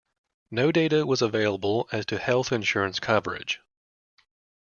No 0.49 0.71
data 0.71 1.05
was 1.05 1.21
available 1.21 1.87
as 1.91 2.07
to 2.07 2.17
health 2.17 2.51
insurance 2.51 2.99
coverage. 2.99 3.61